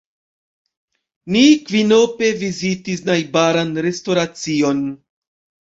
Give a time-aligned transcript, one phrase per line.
[1.35, 4.85] Ni kvinope vizitis najbaran restoracion.